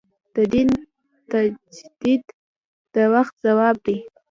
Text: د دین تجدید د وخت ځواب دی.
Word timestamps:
د 0.35 0.37
دین 0.53 0.69
تجدید 1.31 2.23
د 2.93 2.95
وخت 3.13 3.33
ځواب 3.45 3.75
دی. 3.85 3.97